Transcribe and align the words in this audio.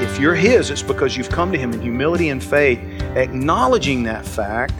If 0.00 0.18
you're 0.18 0.34
His, 0.34 0.70
it's 0.70 0.82
because 0.82 1.14
you've 1.14 1.28
come 1.28 1.52
to 1.52 1.58
Him 1.58 1.74
in 1.74 1.82
humility 1.82 2.30
and 2.30 2.42
faith, 2.42 2.78
acknowledging 3.16 4.02
that 4.04 4.24
fact, 4.24 4.72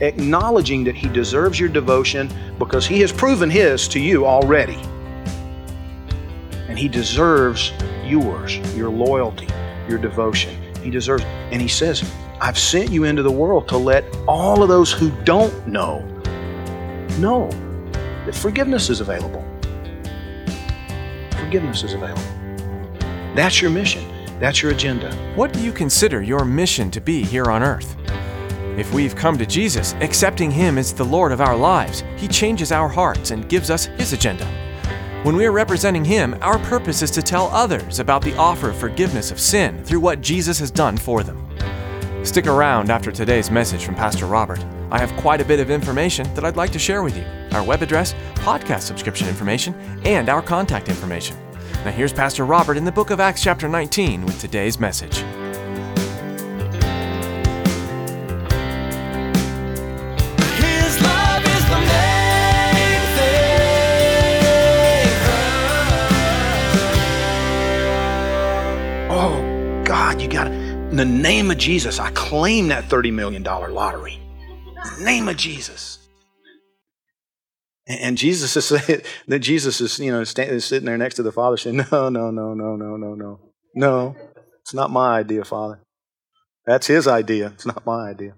acknowledging 0.00 0.82
that 0.84 0.96
He 0.96 1.08
deserves 1.08 1.60
your 1.60 1.68
devotion 1.68 2.28
because 2.58 2.84
He 2.84 3.00
has 3.02 3.12
proven 3.12 3.48
His 3.48 3.86
to 3.86 4.00
you 4.00 4.26
already. 4.26 4.74
And 6.68 6.76
He 6.76 6.88
deserves 6.88 7.72
yours, 8.04 8.56
your 8.76 8.90
loyalty, 8.90 9.46
your 9.88 9.98
devotion. 9.98 10.60
He 10.82 10.90
deserves, 10.90 11.22
and 11.24 11.62
He 11.62 11.68
says, 11.68 12.02
I've 12.40 12.58
sent 12.58 12.90
you 12.90 13.04
into 13.04 13.22
the 13.22 13.30
world 13.30 13.68
to 13.68 13.76
let 13.76 14.04
all 14.26 14.64
of 14.64 14.68
those 14.68 14.90
who 14.90 15.10
don't 15.22 15.68
know 15.68 16.00
know 17.20 17.48
that 18.26 18.34
forgiveness 18.34 18.90
is 18.90 19.00
available. 19.00 19.44
Forgiveness 21.38 21.84
is 21.84 21.92
available. 21.92 22.20
That's 23.36 23.62
your 23.62 23.70
mission. 23.70 24.15
That's 24.38 24.60
your 24.60 24.72
agenda. 24.72 25.14
What 25.34 25.52
do 25.52 25.60
you 25.60 25.72
consider 25.72 26.22
your 26.22 26.44
mission 26.44 26.90
to 26.90 27.00
be 27.00 27.22
here 27.24 27.46
on 27.46 27.62
earth? 27.62 27.96
If 28.76 28.92
we've 28.92 29.16
come 29.16 29.38
to 29.38 29.46
Jesus, 29.46 29.94
accepting 30.00 30.50
Him 30.50 30.76
as 30.76 30.92
the 30.92 31.04
Lord 31.04 31.32
of 31.32 31.40
our 31.40 31.56
lives, 31.56 32.04
He 32.16 32.28
changes 32.28 32.72
our 32.72 32.88
hearts 32.88 33.30
and 33.30 33.48
gives 33.48 33.70
us 33.70 33.86
His 33.86 34.12
agenda. 34.12 34.44
When 35.22 35.36
we 35.36 35.46
are 35.46 35.52
representing 35.52 36.04
Him, 36.04 36.36
our 36.42 36.58
purpose 36.58 37.00
is 37.00 37.10
to 37.12 37.22
tell 37.22 37.46
others 37.46 37.98
about 37.98 38.20
the 38.20 38.36
offer 38.36 38.68
of 38.68 38.76
forgiveness 38.76 39.30
of 39.30 39.40
sin 39.40 39.82
through 39.82 40.00
what 40.00 40.20
Jesus 40.20 40.58
has 40.58 40.70
done 40.70 40.98
for 40.98 41.22
them. 41.22 41.42
Stick 42.22 42.46
around 42.46 42.90
after 42.90 43.10
today's 43.10 43.50
message 43.50 43.84
from 43.84 43.94
Pastor 43.94 44.26
Robert. 44.26 44.62
I 44.90 44.98
have 44.98 45.16
quite 45.16 45.40
a 45.40 45.44
bit 45.44 45.60
of 45.60 45.70
information 45.70 46.32
that 46.34 46.44
I'd 46.44 46.56
like 46.56 46.72
to 46.72 46.78
share 46.78 47.02
with 47.02 47.16
you 47.16 47.24
our 47.52 47.64
web 47.64 47.80
address, 47.80 48.14
podcast 48.34 48.82
subscription 48.82 49.28
information, 49.28 49.74
and 50.04 50.28
our 50.28 50.42
contact 50.42 50.90
information. 50.90 51.36
Now, 51.84 51.92
here's 51.92 52.12
Pastor 52.12 52.44
Robert 52.44 52.76
in 52.76 52.84
the 52.84 52.92
book 52.92 53.10
of 53.10 53.20
Acts, 53.20 53.42
chapter 53.42 53.68
19, 53.68 54.24
with 54.24 54.40
today's 54.40 54.80
message. 54.80 55.18
His 60.58 61.00
love 61.00 61.44
is 61.44 61.64
the 61.68 61.78
main 61.78 63.00
thing. 63.16 63.56
Oh, 69.10 69.82
God, 69.84 70.20
you 70.20 70.26
got 70.28 70.44
to. 70.44 70.50
In 70.50 70.96
the 70.96 71.04
name 71.04 71.50
of 71.52 71.58
Jesus, 71.58 72.00
I 72.00 72.10
claim 72.12 72.68
that 72.68 72.84
$30 72.84 73.12
million 73.12 73.44
lottery. 73.44 74.18
In 74.66 74.74
the 74.98 75.04
name 75.04 75.28
of 75.28 75.36
Jesus. 75.36 76.05
And 77.86 78.18
Jesus 78.18 78.56
is 78.56 78.68
that 79.28 79.38
Jesus 79.38 79.80
is, 79.80 79.98
you 79.98 80.10
know, 80.10 80.24
standing, 80.24 80.60
sitting 80.60 80.86
there 80.86 80.98
next 80.98 81.14
to 81.16 81.22
the 81.22 81.32
Father 81.32 81.56
saying, 81.56 81.76
No, 81.92 82.08
no, 82.08 82.30
no, 82.30 82.54
no, 82.54 82.76
no, 82.76 82.96
no, 82.96 83.14
no. 83.14 83.40
No, 83.74 84.16
it's 84.62 84.74
not 84.74 84.90
my 84.90 85.18
idea, 85.18 85.44
Father. 85.44 85.80
That's 86.64 86.86
his 86.86 87.06
idea. 87.06 87.48
It's 87.48 87.66
not 87.66 87.86
my 87.86 88.08
idea. 88.08 88.34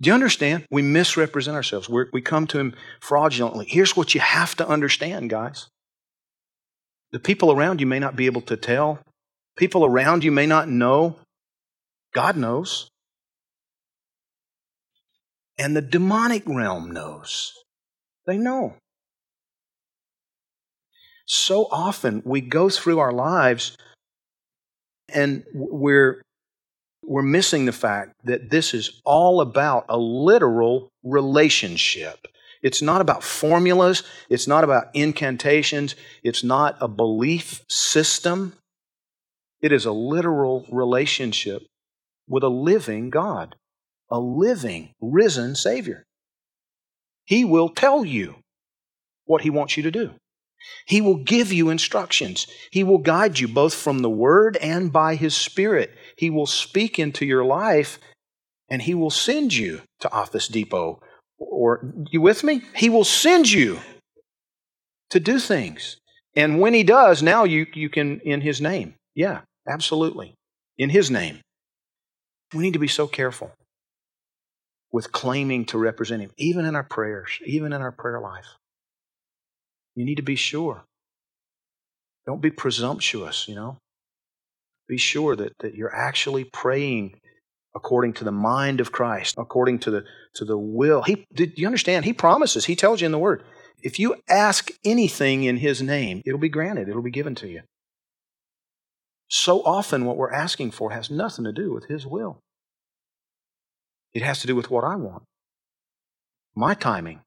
Do 0.00 0.08
you 0.10 0.14
understand? 0.14 0.66
We 0.70 0.82
misrepresent 0.82 1.56
ourselves. 1.56 1.88
We're, 1.88 2.08
we 2.12 2.20
come 2.20 2.48
to 2.48 2.58
him 2.58 2.74
fraudulently. 3.00 3.66
Here's 3.68 3.96
what 3.96 4.14
you 4.14 4.20
have 4.20 4.56
to 4.56 4.68
understand, 4.68 5.30
guys. 5.30 5.68
The 7.12 7.20
people 7.20 7.52
around 7.52 7.80
you 7.80 7.86
may 7.86 8.00
not 8.00 8.16
be 8.16 8.26
able 8.26 8.40
to 8.42 8.56
tell. 8.56 8.98
People 9.56 9.84
around 9.84 10.24
you 10.24 10.32
may 10.32 10.46
not 10.46 10.68
know. 10.68 11.16
God 12.12 12.36
knows. 12.36 12.88
And 15.56 15.76
the 15.76 15.82
demonic 15.82 16.42
realm 16.46 16.90
knows. 16.90 17.52
They 18.26 18.38
know. 18.38 18.74
So 21.26 21.66
often 21.70 22.22
we 22.24 22.40
go 22.40 22.68
through 22.68 22.98
our 22.98 23.12
lives 23.12 23.76
and 25.08 25.44
we're 25.54 26.22
we're 27.04 27.22
missing 27.22 27.64
the 27.64 27.72
fact 27.72 28.12
that 28.24 28.50
this 28.50 28.74
is 28.74 29.00
all 29.04 29.40
about 29.40 29.86
a 29.88 29.98
literal 29.98 30.88
relationship. 31.02 32.26
It's 32.62 32.80
not 32.80 33.00
about 33.00 33.24
formulas, 33.24 34.04
it's 34.28 34.46
not 34.46 34.62
about 34.62 34.94
incantations, 34.94 35.96
it's 36.22 36.44
not 36.44 36.76
a 36.80 36.86
belief 36.86 37.62
system. 37.68 38.54
It 39.60 39.72
is 39.72 39.84
a 39.84 39.92
literal 39.92 40.66
relationship 40.70 41.62
with 42.28 42.44
a 42.44 42.48
living 42.48 43.10
God, 43.10 43.56
a 44.10 44.18
living, 44.20 44.92
risen 45.00 45.54
Savior. 45.54 46.04
He 47.24 47.44
will 47.44 47.68
tell 47.68 48.04
you 48.04 48.36
what 49.24 49.42
He 49.42 49.50
wants 49.50 49.76
you 49.76 49.82
to 49.84 49.90
do. 49.90 50.12
He 50.86 51.00
will 51.00 51.16
give 51.16 51.52
you 51.52 51.70
instructions. 51.70 52.46
He 52.70 52.84
will 52.84 52.98
guide 52.98 53.38
you 53.38 53.48
both 53.48 53.74
from 53.74 54.00
the 54.00 54.10
Word 54.10 54.56
and 54.58 54.92
by 54.92 55.14
His 55.16 55.36
Spirit. 55.36 55.92
He 56.16 56.30
will 56.30 56.46
speak 56.46 56.98
into 56.98 57.24
your 57.26 57.44
life 57.44 57.98
and 58.68 58.82
He 58.82 58.94
will 58.94 59.10
send 59.10 59.54
you 59.54 59.82
to 60.00 60.12
Office 60.12 60.48
Depot. 60.48 61.00
Or, 61.38 61.92
you 62.10 62.20
with 62.20 62.44
me? 62.44 62.62
He 62.76 62.88
will 62.88 63.04
send 63.04 63.50
you 63.50 63.80
to 65.10 65.18
do 65.18 65.38
things. 65.38 65.98
And 66.36 66.60
when 66.60 66.74
He 66.74 66.84
does, 66.84 67.22
now 67.22 67.44
you, 67.44 67.66
you 67.74 67.90
can, 67.90 68.20
in 68.20 68.40
His 68.40 68.60
name. 68.60 68.94
Yeah, 69.14 69.40
absolutely. 69.68 70.34
In 70.78 70.90
His 70.90 71.10
name. 71.10 71.40
We 72.54 72.62
need 72.62 72.74
to 72.74 72.78
be 72.78 72.88
so 72.88 73.06
careful 73.06 73.52
with 74.92 75.10
claiming 75.10 75.64
to 75.66 75.78
represent 75.78 76.22
Him, 76.22 76.30
even 76.36 76.64
in 76.64 76.76
our 76.76 76.84
prayers, 76.84 77.30
even 77.44 77.72
in 77.72 77.80
our 77.80 77.92
prayer 77.92 78.20
life. 78.20 78.46
You 79.94 80.04
need 80.04 80.16
to 80.16 80.22
be 80.22 80.36
sure. 80.36 80.84
Don't 82.26 82.42
be 82.42 82.50
presumptuous, 82.50 83.48
you 83.48 83.54
know. 83.54 83.78
Be 84.88 84.98
sure 84.98 85.34
that, 85.36 85.52
that 85.60 85.74
you're 85.74 85.94
actually 85.94 86.44
praying 86.44 87.18
according 87.74 88.12
to 88.14 88.24
the 88.24 88.32
mind 88.32 88.80
of 88.80 88.92
Christ, 88.92 89.36
according 89.38 89.78
to 89.80 89.90
the 89.90 90.04
to 90.34 90.44
the 90.44 90.58
will. 90.58 91.02
He 91.02 91.24
did 91.32 91.54
you 91.56 91.66
understand? 91.66 92.04
He 92.04 92.12
promises, 92.12 92.66
he 92.66 92.76
tells 92.76 93.00
you 93.00 93.06
in 93.06 93.12
the 93.12 93.18
word. 93.18 93.42
If 93.82 93.98
you 93.98 94.16
ask 94.28 94.70
anything 94.84 95.44
in 95.44 95.56
his 95.56 95.82
name, 95.82 96.22
it'll 96.24 96.38
be 96.38 96.48
granted, 96.48 96.88
it'll 96.88 97.02
be 97.02 97.10
given 97.10 97.34
to 97.36 97.48
you. 97.48 97.62
So 99.28 99.62
often 99.64 100.04
what 100.04 100.16
we're 100.16 100.32
asking 100.32 100.72
for 100.72 100.90
has 100.92 101.10
nothing 101.10 101.44
to 101.44 101.52
do 101.52 101.72
with 101.72 101.86
his 101.86 102.06
will. 102.06 102.38
It 104.14 104.22
has 104.22 104.40
to 104.40 104.46
do 104.46 104.54
with 104.54 104.70
what 104.70 104.84
I 104.84 104.96
want. 104.96 105.24
My 106.54 106.74
timing, 106.74 107.20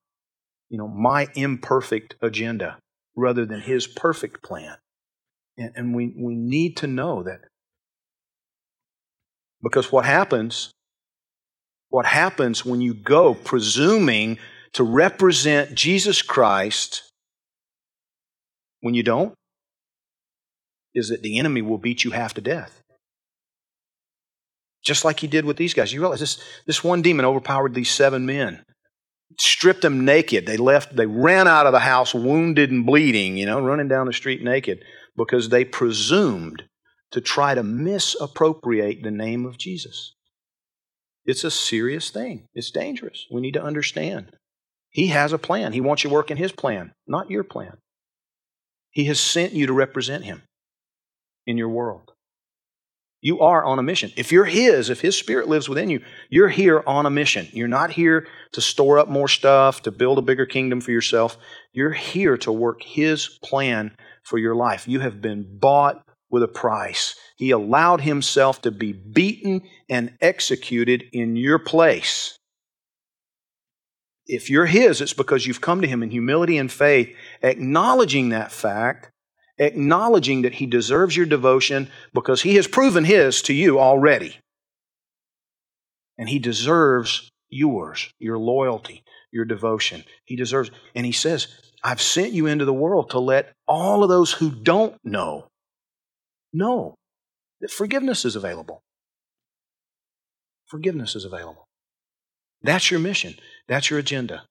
you 0.70 0.78
know, 0.78 0.88
my 0.88 1.28
imperfect 1.36 2.16
agenda 2.22 2.78
rather 3.16 3.46
than 3.46 3.62
his 3.62 3.88
perfect 3.88 4.44
plan. 4.44 4.78
And, 5.58 5.72
and 5.76 5.96
we, 5.96 6.14
we 6.18 6.36
need 6.36 6.78
to 6.78 6.88
know 6.88 7.24
that 7.24 7.42
because 9.64 9.92
what 9.92 10.06
happens, 10.06 10.72
what 11.90 12.06
happens 12.06 12.64
when 12.64 12.82
you 12.82 12.94
go 12.94 13.34
presuming 13.34 14.38
to 14.74 14.84
represent 14.84 15.74
Jesus 15.74 16.22
Christ 16.22 17.10
when 18.82 18.94
you 18.94 19.02
don't, 19.02 19.34
is 20.94 21.10
that 21.10 21.24
the 21.24 21.40
enemy 21.40 21.62
will 21.62 21.78
beat 21.78 22.04
you 22.04 22.12
half 22.12 22.34
to 22.36 22.42
death. 22.42 22.82
Just 24.86 25.06
like 25.06 25.20
he 25.20 25.28
did 25.28 25.46
with 25.46 25.58
these 25.58 25.74
guys. 25.74 25.92
You 25.92 26.02
realize 26.02 26.20
this, 26.22 26.40
this 26.68 26.84
one 26.84 27.02
demon 27.02 27.26
overpowered 27.26 27.74
these 27.74 27.92
seven 27.92 28.26
men, 28.26 28.64
stripped 29.40 29.82
them 29.82 30.06
naked. 30.06 30.46
They 30.46 30.58
left, 30.58 30.96
they 30.96 31.08
ran 31.08 31.48
out 31.48 31.66
of 31.66 31.74
the 31.74 31.80
house 31.80 32.14
wounded 32.14 32.72
and 32.72 32.86
bleeding, 32.86 33.38
you 33.38 33.46
know, 33.48 33.62
running 33.62 33.88
down 33.88 34.08
the 34.08 34.14
street 34.14 34.44
naked 34.44 34.84
because 35.18 35.50
they 35.50 35.66
presumed 35.66 36.64
to 37.12 37.22
try 37.22 37.56
to 37.56 37.64
misappropriate 37.64 39.04
the 39.04 39.12
name 39.12 39.46
of 39.46 39.58
Jesus. 39.58 40.14
It's 41.26 41.44
a 41.44 41.52
serious 41.52 42.12
thing. 42.12 42.48
It's 42.54 42.72
dangerous. 42.72 43.26
We 43.32 43.42
need 43.42 43.56
to 43.56 43.64
understand. 43.64 44.36
He 44.90 45.08
has 45.08 45.34
a 45.34 45.40
plan. 45.40 45.74
He 45.74 45.82
wants 45.82 46.04
you 46.04 46.10
working 46.12 46.38
His 46.38 46.52
plan, 46.52 46.94
not 47.08 47.32
your 47.32 47.44
plan. 47.44 47.78
He 48.92 49.06
has 49.06 49.20
sent 49.20 49.54
you 49.54 49.68
to 49.68 49.74
represent 49.74 50.26
Him. 50.26 50.44
in 51.48 51.58
your 51.58 51.70
world. 51.70 52.12
You 53.26 53.40
are 53.40 53.66
on 53.66 53.80
a 53.80 53.82
mission. 53.82 54.12
If 54.16 54.32
you're 54.32 54.46
His, 54.46 54.92
if 54.92 55.02
His 55.02 55.18
Spirit 55.18 55.48
lives 55.48 55.68
within 55.68 55.90
you, 55.90 56.00
you're 56.30 56.48
here 56.48 56.84
on 56.86 57.08
a 57.08 57.10
mission. 57.10 57.48
You're 57.54 57.68
not 57.68 57.90
here 57.90 58.28
to 58.52 58.62
store 58.62 59.00
up 59.00 59.10
more 59.10 59.28
stuff, 59.28 59.82
to 59.82 59.92
build 59.92 60.20
a 60.20 60.22
bigger 60.22 60.46
kingdom 60.46 60.80
for 60.80 60.92
yourself. 60.92 61.36
You're 61.74 61.92
here 61.92 62.38
to 62.38 62.52
work 62.52 62.84
His 62.84 63.40
plan 63.44 63.96
for 64.22 64.38
your 64.38 64.54
life. 64.54 64.88
You 64.88 65.00
have 65.00 65.24
been 65.24 65.58
bought 65.58 66.06
with 66.30 66.44
a 66.44 66.48
price. 66.48 67.16
He 67.36 67.50
allowed 67.50 68.02
Himself 68.02 68.62
to 68.62 68.70
be 68.70 68.94
beaten 68.94 69.64
and 69.90 70.16
executed 70.22 71.06
in 71.12 71.36
your 71.36 71.58
place. 71.58 72.38
If 74.28 74.52
you're 74.52 74.68
His, 74.68 75.02
it's 75.02 75.14
because 75.14 75.48
you've 75.48 75.62
come 75.62 75.82
to 75.82 75.88
Him 75.88 76.04
in 76.04 76.12
humility 76.12 76.60
and 76.60 76.72
faith, 76.72 77.16
acknowledging 77.42 78.30
that 78.30 78.52
fact 78.52 79.10
acknowledging 79.58 80.44
that 80.44 80.56
He 80.56 80.66
deserves 80.66 81.16
your 81.16 81.26
devotion 81.26 81.90
because 82.14 82.42
He 82.42 82.56
has 82.56 82.68
proven 82.68 83.06
His 83.06 83.42
to 83.44 83.54
you 83.54 83.80
already. 83.80 84.38
And 86.18 86.30
He 86.30 86.40
deserves 86.40 87.30
yours, 87.50 88.12
your 88.20 88.38
loyalty, 88.38 89.04
your 89.32 89.46
devotion. 89.46 90.04
He 90.26 90.36
deserves, 90.36 90.72
and 90.94 91.06
He 91.06 91.12
says, 91.12 91.48
I've 91.84 92.02
sent 92.02 92.34
you 92.34 92.48
into 92.48 92.66
the 92.66 92.74
world 92.74 93.12
to 93.12 93.20
let 93.20 93.54
all 93.68 94.04
of 94.04 94.10
those 94.10 94.32
who 94.32 94.50
don't 94.50 94.98
know 95.04 95.48
know 96.52 96.96
that 97.62 97.72
forgiveness 97.72 98.26
is 98.26 98.36
available. 98.36 98.82
Forgiveness 100.66 101.16
is 101.16 101.26
available. 101.26 101.68
That's 102.62 102.90
your 102.90 103.00
mission. 103.00 103.36
That's 103.68 103.90
your 103.90 104.00
agenda. 104.00 104.44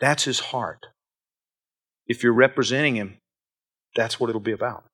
That's 0.00 0.24
his 0.24 0.40
heart. 0.40 0.86
If 2.12 2.22
you're 2.22 2.34
representing 2.34 2.94
Him, 2.94 3.16
that's 3.96 4.20
what 4.20 4.28
it'll 4.28 4.40
be 4.40 4.52
about. 4.52 4.84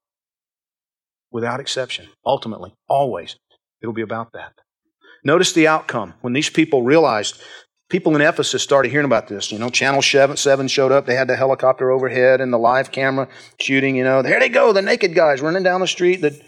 Without 1.33 1.59
exception, 1.59 2.07
ultimately, 2.25 2.73
always, 2.89 3.35
it'll 3.83 3.93
be 3.93 4.03
about 4.03 4.33
that. 4.35 4.53
Notice 5.25 5.53
the 5.53 5.67
outcome. 5.67 6.15
When 6.21 6.33
these 6.33 6.49
people 6.49 6.85
realized, 6.85 7.43
people 7.91 8.15
in 8.15 8.23
Ephesus 8.23 8.63
started 8.63 8.93
hearing 8.93 9.05
about 9.05 9.27
this. 9.27 9.51
You 9.51 9.59
know, 9.59 9.69
Channel 9.69 10.01
7 10.01 10.69
showed 10.69 10.93
up. 10.93 11.07
They 11.07 11.17
had 11.17 11.27
the 11.27 11.35
helicopter 11.35 11.91
overhead 11.91 12.41
and 12.41 12.53
the 12.53 12.59
live 12.59 12.93
camera 12.93 13.29
shooting. 13.61 13.97
You 13.97 14.05
know, 14.05 14.23
there 14.23 14.39
they 14.39 14.49
go, 14.49 14.73
the 14.73 14.81
naked 14.81 15.17
guys 15.17 15.41
running 15.41 15.65
down 15.65 15.81
the 15.81 15.89
street 15.89 16.21
that 16.21 16.41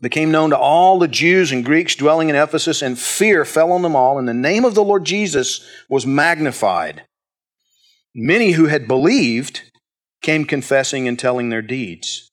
became 0.00 0.32
known 0.32 0.50
to 0.50 0.58
all 0.58 0.98
the 0.98 1.06
Jews 1.06 1.52
and 1.52 1.64
Greeks 1.64 1.94
dwelling 1.94 2.28
in 2.28 2.34
Ephesus, 2.34 2.82
and 2.82 2.98
fear 2.98 3.44
fell 3.44 3.70
on 3.70 3.82
them 3.82 3.94
all, 3.94 4.18
and 4.18 4.26
the 4.26 4.34
name 4.34 4.64
of 4.64 4.74
the 4.74 4.82
Lord 4.82 5.04
Jesus 5.04 5.64
was 5.88 6.04
magnified. 6.04 7.04
Many 8.14 8.52
who 8.52 8.66
had 8.66 8.86
believed 8.86 9.62
came 10.22 10.44
confessing 10.44 11.08
and 11.08 11.18
telling 11.18 11.48
their 11.48 11.62
deeds. 11.62 12.28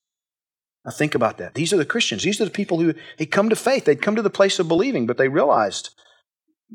Now 0.86 0.92
think 0.92 1.16
about 1.16 1.38
that. 1.38 1.56
These 1.56 1.74
are 1.74 1.78
the 1.78 1.86
Christians. 1.86 2.24
These 2.24 2.40
are 2.40 2.46
the 2.46 2.52
people 2.52 2.80
who 2.80 2.94
had 3.18 3.31
come 3.31 3.50
to 3.50 3.56
faith. 3.56 3.86
They'd 3.86 4.02
come 4.02 4.16
to 4.16 4.22
the 4.22 4.30
place 4.30 4.60
of 4.60 4.68
believing, 4.68 5.06
but 5.06 5.18
they 5.18 5.28
realized 5.28 5.90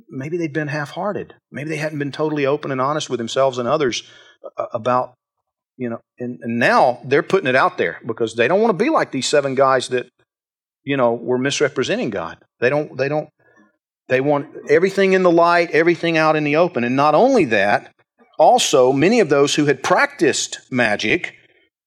maybe 0.08 0.36
they'd 0.36 0.52
been 0.52 0.68
half-hearted. 0.68 1.34
Maybe 1.52 1.70
they 1.70 1.76
hadn't 1.76 1.98
been 1.98 2.12
totally 2.12 2.46
open 2.46 2.70
and 2.70 2.80
honest 2.80 3.08
with 3.08 3.18
themselves 3.18 3.58
and 3.58 3.68
others 3.68 4.02
about, 4.72 5.14
you 5.76 5.88
know, 5.88 6.00
and, 6.18 6.40
and 6.42 6.58
now 6.58 7.00
they're 7.04 7.22
putting 7.22 7.48
it 7.48 7.56
out 7.56 7.78
there 7.78 7.98
because 8.04 8.34
they 8.34 8.48
don't 8.48 8.60
want 8.60 8.76
to 8.76 8.84
be 8.84 8.90
like 8.90 9.12
these 9.12 9.28
seven 9.28 9.54
guys 9.54 9.88
that, 9.88 10.08
you 10.82 10.96
know, 10.96 11.14
were 11.14 11.38
misrepresenting 11.38 12.10
God. 12.10 12.38
They 12.60 12.70
don't, 12.70 12.96
they 12.96 13.08
don't, 13.08 13.28
they 14.08 14.20
want 14.20 14.48
everything 14.68 15.14
in 15.14 15.22
the 15.22 15.30
light, 15.30 15.70
everything 15.70 16.18
out 16.18 16.36
in 16.36 16.44
the 16.44 16.56
open. 16.56 16.84
And 16.84 16.96
not 16.96 17.14
only 17.14 17.46
that, 17.46 17.90
also, 18.38 18.92
many 18.92 19.20
of 19.20 19.28
those 19.28 19.54
who 19.54 19.66
had 19.66 19.82
practiced 19.82 20.60
magic 20.70 21.34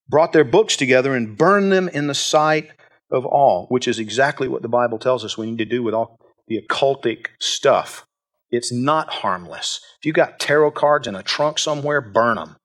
brought 0.08 0.32
their 0.32 0.44
books 0.44 0.76
together 0.76 1.14
and 1.14 1.36
burned 1.36 1.70
them 1.70 1.88
in 1.88 2.06
the 2.06 2.14
sight 2.14 2.70
of 3.10 3.26
all, 3.26 3.66
which 3.68 3.86
is 3.86 3.98
exactly 3.98 4.48
what 4.48 4.62
the 4.62 4.68
Bible 4.68 4.98
tells 4.98 5.24
us 5.24 5.36
we 5.36 5.46
need 5.46 5.58
to 5.58 5.64
do 5.64 5.82
with 5.82 5.94
all 5.94 6.18
the 6.46 6.60
occultic 6.60 7.26
stuff. 7.38 8.06
It's 8.50 8.72
not 8.72 9.10
harmless. 9.10 9.80
If 10.00 10.06
you 10.06 10.12
got 10.12 10.38
tarot 10.38 10.70
cards 10.72 11.06
in 11.06 11.14
a 11.14 11.22
trunk 11.22 11.58
somewhere, 11.58 12.00
burn 12.00 12.36
them. 12.36 12.56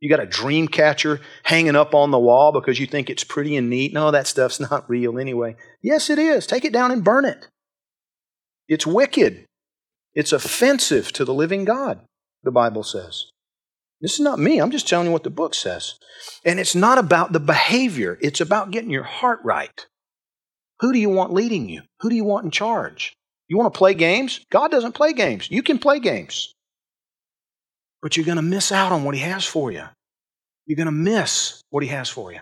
You 0.00 0.10
got 0.10 0.20
a 0.20 0.26
dream 0.26 0.68
catcher 0.68 1.20
hanging 1.44 1.76
up 1.76 1.94
on 1.94 2.10
the 2.10 2.18
wall 2.18 2.52
because 2.52 2.78
you 2.78 2.86
think 2.86 3.08
it's 3.08 3.24
pretty 3.24 3.56
and 3.56 3.70
neat. 3.70 3.94
No, 3.94 4.10
that 4.10 4.26
stuff's 4.26 4.60
not 4.70 4.88
real 4.90 5.18
anyway. 5.18 5.56
Yes, 5.80 6.10
it 6.10 6.18
is. 6.18 6.46
Take 6.46 6.66
it 6.66 6.72
down 6.74 6.90
and 6.90 7.02
burn 7.02 7.24
it. 7.24 7.48
It's 8.68 8.86
wicked. 8.86 9.46
It's 10.12 10.32
offensive 10.32 11.12
to 11.12 11.24
the 11.24 11.34
living 11.34 11.64
God 11.64 12.00
the 12.44 12.50
Bible 12.50 12.82
says. 12.82 13.26
This 14.00 14.14
is 14.14 14.20
not 14.20 14.38
me. 14.38 14.60
I'm 14.60 14.70
just 14.70 14.88
telling 14.88 15.06
you 15.06 15.12
what 15.12 15.24
the 15.24 15.30
book 15.30 15.54
says. 15.54 15.94
And 16.44 16.60
it's 16.60 16.74
not 16.74 16.98
about 16.98 17.32
the 17.32 17.40
behavior, 17.40 18.18
it's 18.20 18.40
about 18.40 18.70
getting 18.70 18.90
your 18.90 19.02
heart 19.02 19.40
right. 19.44 19.86
Who 20.80 20.92
do 20.92 20.98
you 20.98 21.08
want 21.08 21.32
leading 21.32 21.68
you? 21.68 21.82
Who 22.00 22.10
do 22.10 22.16
you 22.16 22.24
want 22.24 22.44
in 22.44 22.50
charge? 22.50 23.14
You 23.48 23.56
want 23.56 23.72
to 23.72 23.78
play 23.78 23.94
games? 23.94 24.44
God 24.50 24.70
doesn't 24.70 24.92
play 24.92 25.12
games. 25.12 25.50
You 25.50 25.62
can 25.62 25.78
play 25.78 26.00
games. 26.00 26.52
But 28.02 28.16
you're 28.16 28.26
going 28.26 28.36
to 28.36 28.42
miss 28.42 28.72
out 28.72 28.92
on 28.92 29.04
what 29.04 29.14
He 29.14 29.20
has 29.22 29.44
for 29.44 29.70
you. 29.70 29.84
You're 30.66 30.76
going 30.76 30.86
to 30.86 30.92
miss 30.92 31.62
what 31.70 31.82
He 31.82 31.88
has 31.90 32.08
for 32.08 32.32
you. 32.32 32.40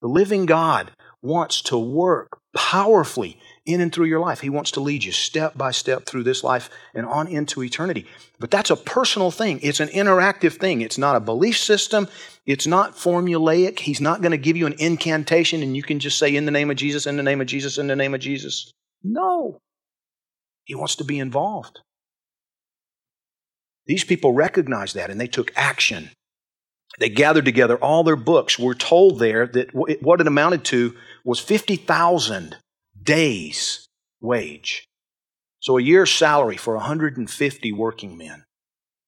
The 0.00 0.08
living 0.08 0.46
God 0.46 0.90
wants 1.22 1.62
to 1.62 1.78
work 1.78 2.38
powerfully 2.56 3.38
in 3.68 3.80
and 3.80 3.92
through 3.92 4.06
your 4.06 4.18
life. 4.18 4.40
He 4.40 4.50
wants 4.50 4.72
to 4.72 4.80
lead 4.80 5.04
you 5.04 5.12
step 5.12 5.56
by 5.56 5.70
step 5.70 6.06
through 6.06 6.24
this 6.24 6.42
life 6.42 6.70
and 6.94 7.06
on 7.06 7.28
into 7.28 7.62
eternity. 7.62 8.06
But 8.40 8.50
that's 8.50 8.70
a 8.70 8.76
personal 8.76 9.30
thing, 9.30 9.60
it's 9.62 9.80
an 9.80 9.88
interactive 9.88 10.54
thing. 10.54 10.80
It's 10.80 10.98
not 10.98 11.14
a 11.14 11.20
belief 11.20 11.58
system, 11.58 12.08
it's 12.46 12.66
not 12.66 12.96
formulaic. 12.96 13.80
He's 13.80 14.00
not 14.00 14.22
going 14.22 14.32
to 14.32 14.38
give 14.38 14.56
you 14.56 14.66
an 14.66 14.76
incantation 14.78 15.62
and 15.62 15.76
you 15.76 15.82
can 15.82 15.98
just 16.00 16.18
say, 16.18 16.34
In 16.34 16.46
the 16.46 16.50
name 16.50 16.70
of 16.70 16.76
Jesus, 16.76 17.06
in 17.06 17.16
the 17.16 17.22
name 17.22 17.40
of 17.40 17.46
Jesus, 17.46 17.76
in 17.78 17.86
the 17.86 17.96
name 17.96 18.14
of 18.14 18.20
Jesus. 18.20 18.72
No. 19.04 19.58
He 20.64 20.74
wants 20.74 20.96
to 20.96 21.04
be 21.04 21.18
involved. 21.18 21.80
These 23.86 24.04
people 24.04 24.32
recognized 24.32 24.96
that 24.96 25.10
and 25.10 25.20
they 25.20 25.26
took 25.26 25.52
action. 25.56 26.10
They 26.98 27.08
gathered 27.08 27.44
together 27.44 27.76
all 27.76 28.02
their 28.02 28.16
books. 28.16 28.58
We're 28.58 28.74
told 28.74 29.18
there 29.18 29.46
that 29.46 29.74
what 29.74 30.20
it 30.20 30.26
amounted 30.26 30.64
to 30.66 30.96
was 31.24 31.38
50,000 31.38 32.56
days' 33.08 33.88
wage. 34.20 34.86
So 35.60 35.78
a 35.78 35.82
year's 35.82 36.12
salary 36.12 36.58
for 36.58 36.74
150 36.74 37.72
working 37.72 38.18
men, 38.18 38.44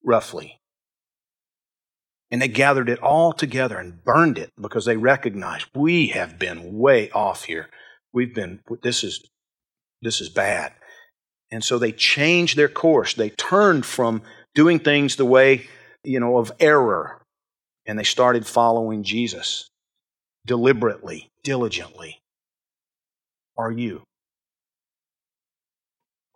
roughly. 0.03 0.59
And 2.31 2.41
they 2.41 2.47
gathered 2.47 2.89
it 2.89 2.97
all 2.97 3.31
together 3.31 3.77
and 3.77 4.03
burned 4.03 4.39
it 4.39 4.49
because 4.59 4.85
they 4.85 4.97
recognized 4.97 5.67
we 5.75 6.07
have 6.07 6.39
been 6.39 6.79
way 6.79 7.11
off 7.11 7.43
here. 7.43 7.69
We've 8.11 8.33
been, 8.33 8.61
this 8.81 9.03
is, 9.03 9.23
this 10.01 10.19
is 10.19 10.29
bad. 10.29 10.73
And 11.51 11.63
so 11.63 11.77
they 11.77 11.91
changed 11.91 12.57
their 12.57 12.69
course. 12.69 13.13
They 13.13 13.29
turned 13.29 13.85
from 13.85 14.23
doing 14.55 14.79
things 14.79 15.15
the 15.15 15.25
way, 15.25 15.67
you 16.03 16.19
know, 16.19 16.39
of 16.39 16.51
error. 16.59 17.21
And 17.85 17.99
they 17.99 18.03
started 18.03 18.47
following 18.47 19.03
Jesus 19.03 19.69
deliberately, 20.47 21.29
diligently 21.43 22.20
are 23.61 23.71
you? 23.71 24.03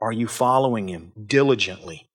Are 0.01 0.11
you 0.11 0.27
following 0.27 0.87
Him 0.87 1.11
diligently, 1.25 2.07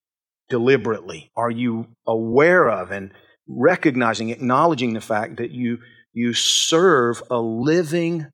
deliberately? 0.48 1.30
Are 1.36 1.50
you 1.50 1.88
aware 2.06 2.68
of 2.68 2.90
and 2.90 3.12
recognizing, 3.48 4.30
acknowledging 4.30 4.92
the 4.92 5.00
fact 5.00 5.36
that 5.38 5.50
you, 5.50 5.78
you 6.12 6.32
serve 6.32 7.22
a 7.30 7.40
living 7.40 8.28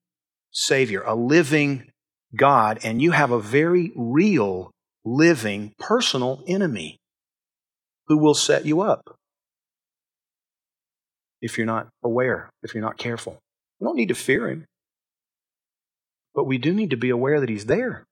Savior, 0.50 1.02
a 1.02 1.14
living 1.14 1.90
God, 2.35 2.78
and 2.83 3.00
you 3.00 3.12
have 3.12 3.30
a 3.30 3.40
very 3.40 3.92
real, 3.95 4.71
living, 5.04 5.75
personal 5.78 6.42
enemy 6.47 6.99
who 8.09 8.18
will 8.18 8.35
set 8.35 8.64
you 8.66 8.80
up 8.80 9.16
if 11.40 11.56
you're 11.56 11.66
not 11.66 11.88
aware, 12.02 12.50
if 12.62 12.75
you're 12.75 12.83
not 12.83 12.99
careful. 12.99 13.38
You 13.80 13.87
don't 13.87 13.97
need 13.97 14.09
to 14.09 14.14
fear 14.14 14.49
him. 14.49 14.64
But 16.37 16.45
we 16.45 16.59
do 16.59 16.73
need 16.73 16.90
to 16.90 16.97
be 16.97 17.11
aware 17.11 17.40
that 17.40 17.49
He's 17.49 17.66
there. 17.66 18.07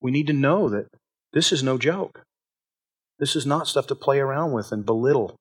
We 0.00 0.10
need 0.10 0.26
to 0.26 0.32
know 0.32 0.68
that 0.70 0.86
this 1.32 1.52
is 1.52 1.62
no 1.62 1.78
joke. 1.78 2.22
This 3.18 3.36
is 3.36 3.44
not 3.44 3.68
stuff 3.68 3.86
to 3.88 3.94
play 3.94 4.18
around 4.18 4.52
with 4.52 4.72
and 4.72 4.84
belittle 4.84 5.36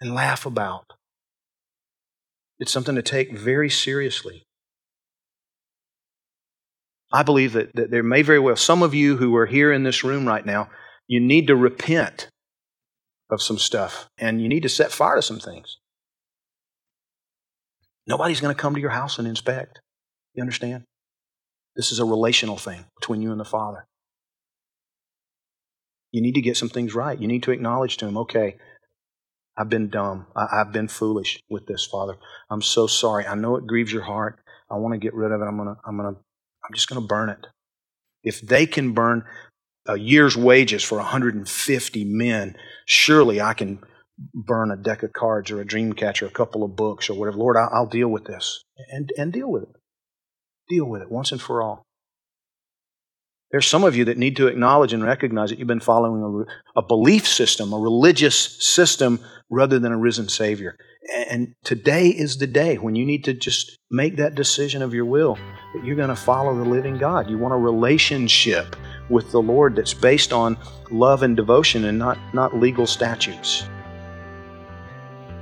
and 0.00 0.14
laugh 0.14 0.44
about. 0.44 0.84
It's 2.60 2.70
something 2.70 2.94
to 2.94 3.02
take 3.02 3.36
very 3.36 3.70
seriously. 3.70 4.44
I 7.10 7.22
believe 7.22 7.54
that, 7.54 7.74
that 7.74 7.90
there 7.90 8.02
may 8.02 8.22
very 8.22 8.38
well, 8.38 8.56
some 8.56 8.82
of 8.82 8.94
you 8.94 9.16
who 9.16 9.34
are 9.36 9.46
here 9.46 9.72
in 9.72 9.82
this 9.82 10.04
room 10.04 10.26
right 10.26 10.44
now, 10.44 10.68
you 11.08 11.20
need 11.20 11.46
to 11.46 11.56
repent 11.56 12.28
of 13.30 13.42
some 13.42 13.58
stuff 13.58 14.08
and 14.18 14.42
you 14.42 14.48
need 14.48 14.62
to 14.62 14.68
set 14.68 14.92
fire 14.92 15.16
to 15.16 15.22
some 15.22 15.40
things. 15.40 15.78
Nobody's 18.06 18.40
going 18.40 18.54
to 18.54 18.60
come 18.60 18.74
to 18.74 18.80
your 18.80 18.90
house 18.90 19.18
and 19.18 19.26
inspect. 19.26 19.81
You 20.34 20.42
understand? 20.42 20.84
This 21.76 21.92
is 21.92 21.98
a 21.98 22.04
relational 22.04 22.56
thing 22.56 22.84
between 22.98 23.22
you 23.22 23.30
and 23.30 23.40
the 23.40 23.44
Father. 23.44 23.86
You 26.10 26.20
need 26.20 26.34
to 26.34 26.42
get 26.42 26.56
some 26.56 26.68
things 26.68 26.94
right. 26.94 27.18
You 27.18 27.26
need 27.26 27.42
to 27.44 27.52
acknowledge 27.52 27.96
to 27.98 28.06
Him, 28.06 28.18
okay, 28.18 28.56
I've 29.56 29.68
been 29.68 29.88
dumb. 29.88 30.26
I, 30.36 30.46
I've 30.52 30.72
been 30.72 30.88
foolish 30.88 31.40
with 31.48 31.66
this, 31.66 31.84
Father. 31.84 32.16
I'm 32.50 32.62
so 32.62 32.86
sorry. 32.86 33.26
I 33.26 33.34
know 33.34 33.56
it 33.56 33.66
grieves 33.66 33.92
your 33.92 34.02
heart. 34.02 34.40
I 34.70 34.76
want 34.76 34.94
to 34.94 34.98
get 34.98 35.14
rid 35.14 35.32
of 35.32 35.40
it. 35.40 35.44
I'm 35.44 35.56
gonna, 35.56 35.76
I'm 35.86 35.96
gonna, 35.96 36.08
I'm 36.08 36.74
just 36.74 36.88
gonna 36.88 37.06
burn 37.06 37.28
it. 37.28 37.46
If 38.22 38.40
they 38.40 38.66
can 38.66 38.92
burn 38.92 39.24
a 39.86 39.98
year's 39.98 40.36
wages 40.36 40.82
for 40.82 40.98
150 40.98 42.04
men, 42.04 42.56
surely 42.86 43.40
I 43.40 43.52
can 43.52 43.80
burn 44.34 44.70
a 44.70 44.76
deck 44.76 45.02
of 45.02 45.12
cards 45.12 45.50
or 45.50 45.60
a 45.60 45.66
dream 45.66 45.92
catcher, 45.92 46.26
a 46.26 46.30
couple 46.30 46.62
of 46.62 46.76
books 46.76 47.10
or 47.10 47.14
whatever. 47.14 47.36
Lord, 47.38 47.56
I'll, 47.56 47.70
I'll 47.72 47.86
deal 47.86 48.08
with 48.08 48.24
this 48.24 48.64
and, 48.90 49.10
and 49.18 49.32
deal 49.32 49.50
with 49.50 49.64
it. 49.64 49.81
Deal 50.72 50.86
with 50.86 51.02
it 51.02 51.10
once 51.10 51.32
and 51.32 51.40
for 51.40 51.62
all. 51.62 51.84
There's 53.50 53.66
some 53.66 53.84
of 53.84 53.94
you 53.94 54.06
that 54.06 54.16
need 54.16 54.36
to 54.36 54.46
acknowledge 54.46 54.94
and 54.94 55.04
recognize 55.04 55.50
that 55.50 55.58
you've 55.58 55.68
been 55.68 55.80
following 55.80 56.46
a, 56.74 56.80
a, 56.80 56.82
belief 56.82 57.28
system, 57.28 57.74
a 57.74 57.78
religious 57.78 58.34
system, 58.64 59.20
rather 59.50 59.78
than 59.78 59.92
a 59.92 59.98
risen 59.98 60.30
Savior. 60.30 60.78
And 61.28 61.54
today 61.62 62.08
is 62.08 62.38
the 62.38 62.46
day 62.46 62.76
when 62.76 62.94
you 62.94 63.04
need 63.04 63.24
to 63.24 63.34
just 63.34 63.76
make 63.90 64.16
that 64.16 64.34
decision 64.34 64.80
of 64.80 64.94
your 64.94 65.04
will 65.04 65.34
that 65.74 65.84
you're 65.84 65.94
going 65.94 66.08
to 66.08 66.16
follow 66.16 66.56
the 66.56 66.64
living 66.64 66.96
God. 66.96 67.28
You 67.28 67.36
want 67.36 67.52
a 67.52 67.58
relationship 67.58 68.74
with 69.10 69.30
the 69.30 69.42
Lord 69.42 69.76
that's 69.76 69.92
based 69.92 70.32
on 70.32 70.56
love 70.90 71.22
and 71.22 71.36
devotion 71.36 71.84
and 71.84 71.98
not, 71.98 72.16
not 72.32 72.56
legal 72.56 72.86
statutes. 72.86 73.64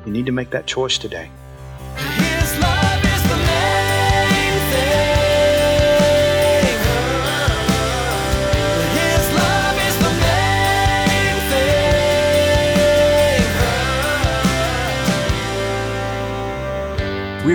You 0.04 0.10
need 0.10 0.26
to 0.26 0.32
make 0.32 0.50
that 0.50 0.66
choice 0.66 0.98
today. 0.98 1.30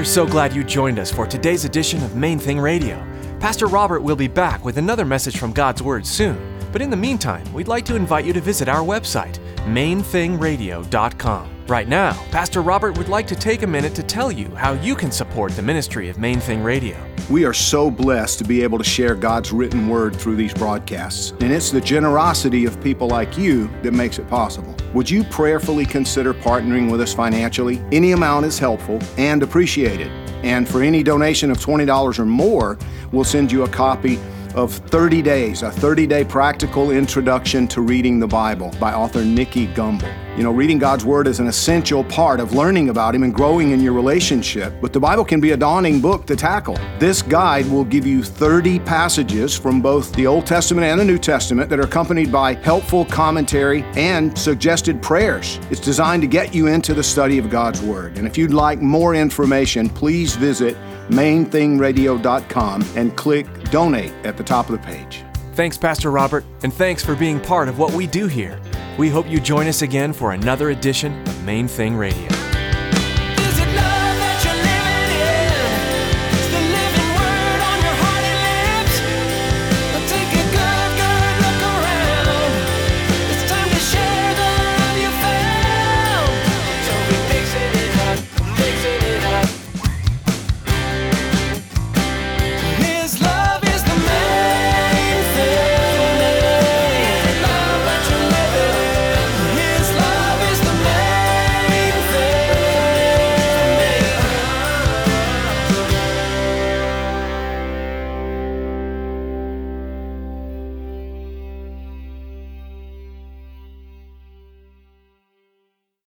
So 0.06 0.26
glad 0.26 0.54
you 0.54 0.64
joined 0.64 1.00
us 1.00 1.12
for 1.12 1.26
today's 1.26 1.66
edition 1.66 2.04
of 2.04 2.16
Main 2.16 2.40
Thing 2.40 2.60
Radio. 2.60 2.96
Pastor 3.40 3.68
Robert 3.68 4.02
will 4.02 4.16
be 4.16 4.28
back 4.28 4.64
with 4.64 4.78
another 4.78 5.04
message 5.06 5.38
from 5.38 5.52
God's 5.52 5.82
Word 5.82 6.06
soon. 6.06 6.38
But 6.72 6.82
in 6.82 6.90
the 6.90 6.98
meantime, 6.98 7.52
we'd 7.54 7.68
like 7.68 7.86
to 7.86 7.96
invite 7.96 8.26
you 8.26 8.34
to 8.34 8.42
visit 8.42 8.70
our 8.70 8.82
website, 8.82 9.40
mainthingradio.com. 9.66 11.55
Right 11.68 11.88
now, 11.88 12.14
Pastor 12.30 12.62
Robert 12.62 12.96
would 12.96 13.10
like 13.10 13.26
to 13.26 13.36
take 13.36 13.64
a 13.64 13.68
minute 13.68 13.96
to 13.96 14.04
tell 14.04 14.32
you 14.32 14.50
how 14.50 14.74
you 14.74 14.96
can 14.96 15.12
support 15.12 15.52
the 15.54 15.64
ministry 15.64 16.10
of 16.10 16.20
Main 16.20 16.40
Thing 16.40 16.62
Radio. 16.62 16.96
We 17.28 17.44
are 17.44 17.56
so 17.56 17.90
blessed 17.90 18.38
to 18.38 18.44
be 18.44 18.62
able 18.62 18.78
to 18.78 18.84
share 18.84 19.16
God's 19.16 19.52
written 19.52 19.88
word 19.88 20.16
through 20.16 20.36
these 20.36 20.54
broadcasts, 20.54 21.32
and 21.42 21.52
it's 21.52 21.72
the 21.72 21.82
generosity 21.82 22.66
of 22.66 22.80
people 22.84 23.08
like 23.08 23.36
you 23.36 23.68
that 23.82 23.94
makes 23.94 24.20
it 24.20 24.30
possible. 24.30 24.76
Would 24.94 25.10
you 25.10 25.24
prayerfully 25.24 25.88
consider 25.88 26.36
partnering 26.36 26.92
with 26.92 27.02
us 27.02 27.16
financially? 27.16 27.84
Any 27.92 28.12
amount 28.12 28.46
is 28.46 28.60
helpful 28.60 29.00
and 29.18 29.42
appreciated. 29.42 30.12
And 30.44 30.70
for 30.70 30.84
any 30.84 31.02
donation 31.02 31.50
of 31.50 31.58
$20 31.58 32.20
or 32.20 32.26
more, 32.28 32.78
we'll 33.12 33.24
send 33.24 33.52
you 33.52 33.64
a 33.64 33.70
copy 33.70 34.20
of 34.56 34.74
30 34.74 35.22
Days, 35.22 35.62
a 35.62 35.72
30 35.72 36.08
day 36.08 36.24
practical 36.24 36.92
introduction 36.92 37.68
to 37.68 37.82
reading 37.82 38.20
the 38.20 38.28
Bible 38.28 38.74
by 38.80 38.94
author 38.94 39.24
Nicky 39.24 39.68
Gumbel. 39.68 40.12
You 40.38 40.44
know, 40.44 40.52
reading 40.52 40.80
God's 40.80 41.06
Word 41.06 41.28
is 41.28 41.40
an 41.40 41.48
essential 41.48 42.04
part 42.04 42.40
of 42.40 42.54
learning 42.54 42.90
about 42.90 43.16
Him 43.16 43.24
and 43.24 43.34
growing 43.34 43.72
in 43.72 43.80
your 43.80 43.94
relationship, 43.94 44.74
but 44.82 44.92
the 44.92 45.00
Bible 45.00 45.24
can 45.24 45.40
be 45.40 45.52
a 45.52 45.58
daunting 45.58 46.02
book 46.02 46.26
to 46.28 46.36
tackle. 46.36 46.78
This 47.00 47.22
guide 47.22 47.70
will 47.72 47.86
give 47.86 48.06
you 48.06 48.22
30 48.22 48.80
passages 48.80 49.58
from 49.58 49.82
both 49.82 50.14
the 50.14 50.28
Old 50.28 50.46
Testament 50.46 50.88
and 50.88 51.00
the 51.00 51.06
New 51.06 51.18
Testament 51.18 51.70
that 51.70 51.80
are 51.80 51.84
accompanied 51.84 52.32
by 52.32 52.56
helpful 52.56 53.06
commentary 53.06 53.84
and 53.96 54.38
suggested 54.38 55.02
prayers. 55.02 55.60
It's 55.70 55.80
designed 55.80 56.22
to 56.24 56.28
get 56.28 56.54
you 56.54 56.68
into 56.68 56.94
the 56.94 57.04
study 57.04 57.38
of 57.38 57.50
God's 57.50 57.82
Word. 57.82 58.18
And 58.18 58.28
if 58.28 58.38
you'd 58.38 58.54
like 58.54 58.82
more 58.82 59.16
information, 59.16 59.90
please 59.90 60.36
visit 60.36 60.76
mainthingradio.com 61.10 62.86
and 62.96 63.16
click 63.16 63.48
donate 63.72 64.14
at 64.24 64.38
the 64.38 64.44
top 64.44 64.70
of 64.70 64.72
the 64.74 64.86
page. 64.86 65.24
Thanks, 65.54 65.78
Pastor 65.78 66.12
Robert, 66.12 66.44
and 66.64 66.74
thanks 66.74 67.04
for 67.04 67.16
being 67.16 67.40
part 67.40 67.70
of 67.70 67.80
what 67.80 67.94
we 67.94 68.08
do 68.08 68.28
here. 68.28 68.60
We 68.98 69.10
hope 69.10 69.30
you 69.30 69.40
join 69.40 69.68
us 69.68 69.82
again 69.82 70.12
for 70.14 70.34
another 70.34 70.72
edition 70.72 71.22
of 71.28 71.44
Main 71.46 71.68
Thing 71.68 71.96
Radio. 71.96 72.35